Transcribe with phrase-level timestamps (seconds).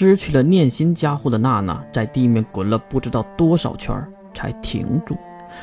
[0.00, 3.94] 失去了念心加护的娜娜，在地面滚了不知道多少圈
[4.32, 5.14] 才停住。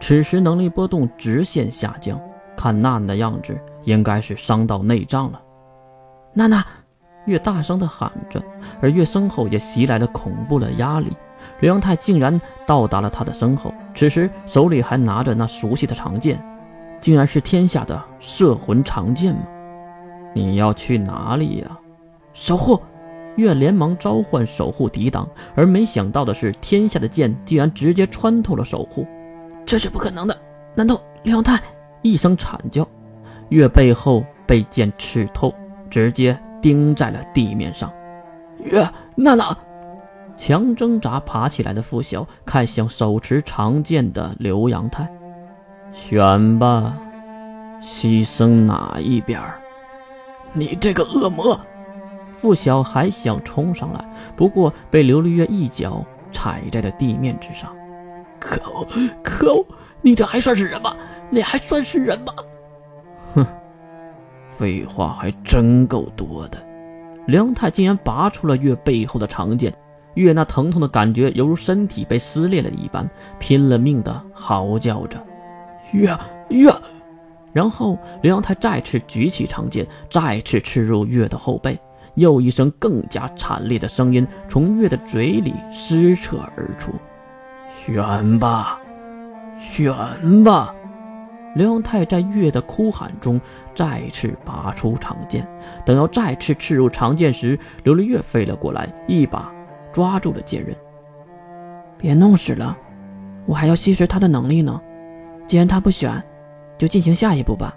[0.00, 2.20] 此时能力波动直线下降，
[2.54, 5.40] 看娜娜的样子，应该是伤到内脏了。
[6.34, 6.62] 娜娜，
[7.24, 8.42] 越大声地喊着，
[8.82, 11.10] 而越身后也袭来了恐怖的压力。
[11.60, 16.38] 刘阳泰竟然到达了他的身后，此时手里还拿着那熟悉的长剑，
[17.00, 19.40] 竟然是天下的摄魂长剑吗？
[20.34, 21.78] 你要去哪里呀？
[22.34, 22.78] 守护！
[23.38, 29.06] 月连忙召唤守护抵挡，而没想到的是，天下的剑竟然直接穿透了守护，
[29.64, 30.36] 这是不可能的！
[30.74, 31.56] 难道刘阳泰？
[32.02, 32.86] 一声惨叫，
[33.50, 35.54] 月背后被剑刺透，
[35.88, 37.92] 直接钉在了地面上。
[38.64, 39.56] 月娜娜，
[40.36, 45.08] 强挣扎爬起来的付晓看向手持长剑的刘阳泰，
[45.92, 46.92] 选吧，
[47.80, 49.40] 牺牲哪一边？
[50.52, 51.56] 你这个恶魔！
[52.40, 54.04] 付晓还想冲上来，
[54.36, 57.74] 不过被刘丽月一脚踩在了地面之上。
[58.40, 58.86] 可恶！
[59.22, 59.66] 可恶！
[60.00, 60.96] 你这还算是人吗？
[61.28, 62.32] 你还算是人吗？
[63.34, 63.46] 哼，
[64.56, 66.58] 废话还真够多的。
[67.26, 69.74] 梁太竟然拔出了月背后的长剑，
[70.14, 75.22] 月那疼痛的感觉犹如身体被撕裂了一般，拼了命的嚎叫着
[75.92, 76.16] ：“月
[76.48, 76.72] 月！”
[77.52, 81.78] 然后梁太再次举起长剑，再次刺入月的后背。
[82.18, 86.92] 又一声更加惨烈的声音从月的嘴里撕扯而出
[87.86, 88.78] ：“选吧，
[89.60, 90.74] 选吧！”
[91.54, 93.40] 刘阳泰在月的哭喊中
[93.74, 95.46] 再次拔出长剑，
[95.84, 99.50] 等要再次刺入长剑时，刘丽月飞了过来，一把
[99.92, 100.76] 抓住了剑刃。
[101.96, 102.76] “别弄死了，
[103.46, 104.80] 我还要吸食他的能力呢。
[105.46, 106.22] 既然他不选，
[106.76, 107.74] 就进行下一步吧。”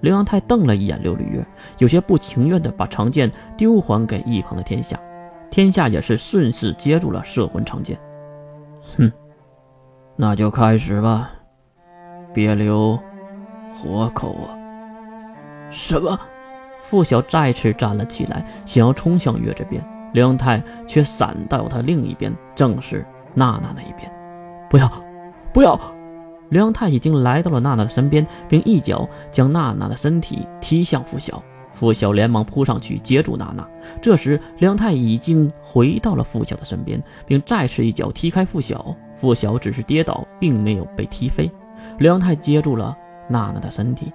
[0.00, 1.44] 刘阳泰瞪了一眼刘丽月，
[1.78, 4.98] 有些不情愿地把长剑丢还给一旁的天下。
[5.50, 7.98] 天下也是顺势接住了摄魂长剑。
[8.96, 9.10] 哼，
[10.16, 11.30] 那就开始吧，
[12.34, 12.98] 别留
[13.74, 14.58] 活口啊！
[15.70, 16.18] 什么？
[16.82, 23.04] 付晓再次站了起来，想要冲向月这边，刘阳泰却闪到他另一边，正是
[23.34, 24.10] 娜娜那一边。
[24.68, 24.90] 不要，
[25.52, 25.78] 不要！
[26.48, 31.42] 刘阳泰已经来到了娜娜的身边，并一脚将娜娜的身体踢向付晓。
[31.72, 33.68] 付晓连忙扑上去接住娜娜。
[34.00, 38.96] 这时，刘阳泰已经回到了付晓的身边，并再次一脚踢开付晓。
[39.20, 41.50] 付晓只是跌倒，并没有被踢飞。
[41.98, 42.96] 刘阳泰接住了
[43.28, 44.10] 娜娜的身体，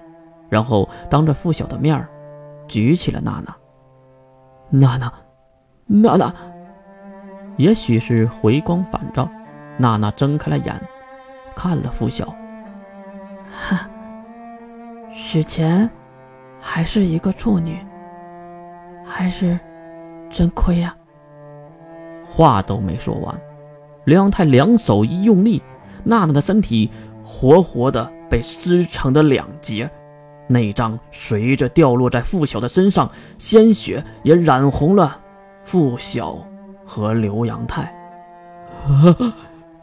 [0.50, 2.04] 然后当着付晓的面
[2.68, 3.56] 举起了娜娜。
[4.70, 5.14] 娜娜，
[5.86, 6.34] 娜娜，
[7.58, 9.30] 也许是回光返照，
[9.78, 10.82] 娜娜睁开了眼。
[11.56, 12.26] 看了付晓，
[13.52, 13.88] 哈，
[15.14, 15.90] 史前
[16.60, 17.78] 还是一个处女，
[19.06, 19.60] 还是
[20.30, 20.96] 真亏呀。
[22.28, 23.40] 话都没说完，
[24.06, 25.62] 刘阳泰两手一用力，
[26.04, 26.90] 娜娜的身体
[27.24, 29.90] 活活的被撕成了两截，
[30.48, 35.20] 内脏随着掉落在付晓的身上，鲜血也染红了
[35.66, 36.38] 付晓
[36.86, 37.94] 和刘阳泰。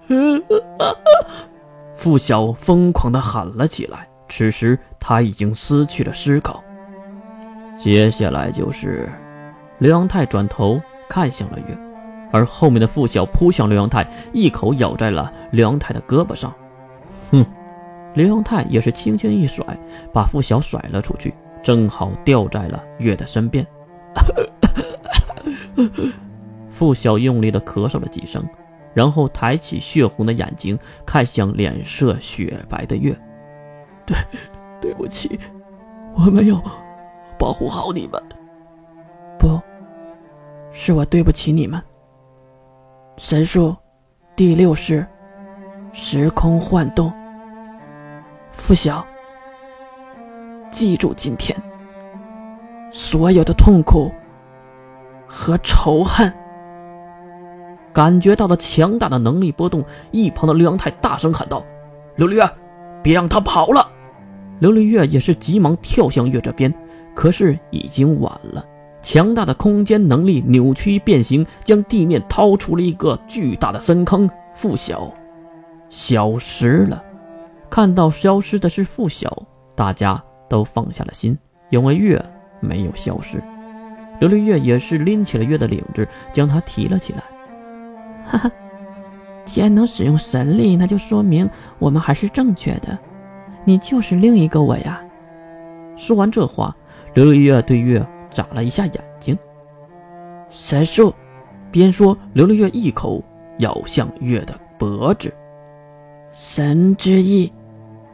[1.98, 4.08] 付晓疯狂地喊了起来。
[4.30, 6.62] 此时他已经失去了思考。
[7.78, 9.08] 接下来就是
[9.78, 11.76] 刘阳泰转头看向了月，
[12.30, 16.54] 而后面的付晓扑向刘阳泰，一口咬在了刘阳泰的胳膊上。
[17.32, 17.44] 哼！
[18.14, 19.64] 刘阳泰也是轻轻一甩，
[20.12, 23.66] 把付晓甩了出去，正好掉在了月的身边。
[26.70, 28.44] 付晓用力地咳嗽了几声。
[28.98, 30.76] 然后抬起血红的眼睛
[31.06, 33.16] 看向脸色雪白的月，
[34.04, 34.16] 对，
[34.80, 35.38] 对不起，
[36.16, 36.60] 我没有
[37.38, 38.20] 保护好你们。
[39.38, 39.56] 不，
[40.72, 41.80] 是我对不起你们。
[43.18, 43.76] 神术，
[44.34, 45.06] 第六式，
[45.92, 47.12] 时空幻动。
[48.50, 49.06] 拂晓，
[50.72, 51.56] 记住今天
[52.90, 54.10] 所有的痛苦
[55.28, 56.34] 和仇恨。
[57.98, 61.64] 感觉到了强大的能力波动，一旁的刘阳泰大声喊道
[62.14, 62.48] ：“刘丽月，
[63.02, 63.84] 别让他跑了！”
[64.60, 66.72] 刘丽月也是急忙跳向月这边，
[67.12, 68.64] 可是已经晚了。
[69.02, 74.30] 强大的空间能力扭曲变形，将地面掏出了一个巨大的深坑。
[74.54, 75.12] 付晓
[75.90, 77.02] 消失了。
[77.68, 79.42] 看到消失的是付晓，
[79.74, 81.36] 大家都放下了心，
[81.70, 82.24] 因为月
[82.60, 83.42] 没有消失。
[84.20, 87.24] 刘丽月也是拎起了月的领子，将他提了起来。
[88.30, 88.52] 哈哈，
[89.44, 91.48] 既然能使用神力，那就说明
[91.78, 92.98] 我们还是正确的。
[93.64, 95.00] 你就是另一个我呀！
[95.96, 96.74] 说完这话，
[97.14, 99.36] 刘月对月眨了一下眼睛。
[100.50, 101.12] 神术，
[101.70, 103.22] 边说，刘丽月一口
[103.58, 105.32] 咬向月的脖子。
[106.30, 107.52] 神之意，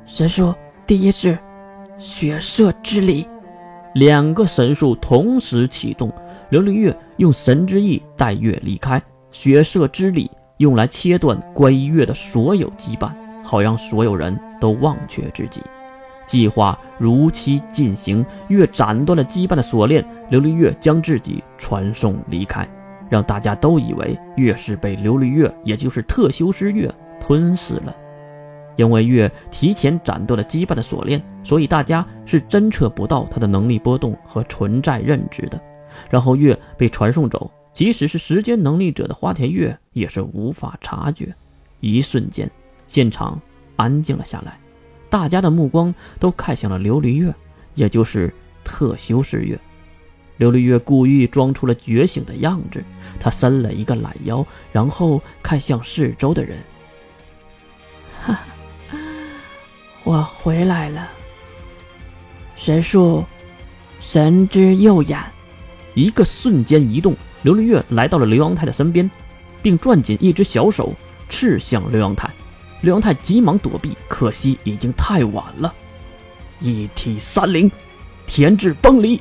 [0.06, 0.54] 神术
[0.86, 1.38] 第一式，
[1.98, 3.26] 血色之力。
[3.94, 6.10] 两个神术同时启动，
[6.50, 9.00] 琉璃月用神之意带月离开，
[9.34, 13.10] 血色之力用来切断关于月的所有羁绊，
[13.42, 15.60] 好让所有人都忘却自己。
[16.24, 22.66] 计划如期进行，月斩断了羁绊的锁链，琉璃月将自己传送离开，
[23.10, 26.88] 让大家都以为月是被琉璃月，也就是特修斯月
[27.20, 27.94] 吞噬了。
[28.76, 35.60] 因为月提前斩断了羁绊的锁链，所以大家是侦测不到他的能力波动和存在认知的。
[36.08, 41.34] 然后月被传送走，即使是时间能力者的花田月也是无法察觉。
[41.80, 42.50] 一瞬间，
[42.86, 43.38] 现场
[43.76, 44.56] 安静了下来，
[45.10, 47.34] 大家的目光都看向了琉璃月，
[47.74, 48.32] 也就是
[48.62, 49.58] 特修斯月。
[50.38, 52.82] 琉璃月故意装出了觉醒的样子，
[53.20, 56.58] 他伸了一个懒腰，然后看向四周的人。
[60.04, 61.08] 我回来了。
[62.56, 63.24] 神术，
[64.00, 65.18] 神之右眼，
[65.94, 69.08] 一个瞬间移动，琉璃月来到了刘阳泰的身边，
[69.62, 70.94] 并攥紧一只小手，
[71.28, 72.30] 刺向刘阳泰。
[72.80, 75.72] 刘阳泰急忙躲避，可惜已经太晚了。
[76.60, 77.70] 一体三灵，
[78.26, 79.20] 天之崩离。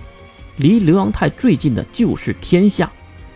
[0.55, 2.89] 离刘阳泰最近的就是天下，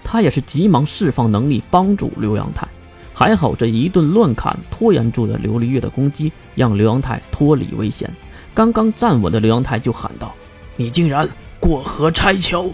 [0.04, 2.66] 他也是急忙释放能力帮助刘阳泰。
[3.14, 8.10] 还好这一顿乱砍拖延住了琉璃月的攻击，让刘阳泰脱离危险。
[8.54, 10.34] 刚刚站稳的刘阳泰就喊道
[10.78, 11.28] ：“你竟然
[11.60, 12.70] 过河拆桥！”